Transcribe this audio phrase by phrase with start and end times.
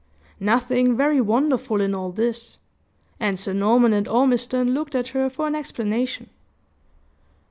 [0.39, 2.57] Nothing very wonderful in all this;
[3.19, 6.31] and Sir Norman and Ormiston looked at her for an explanation.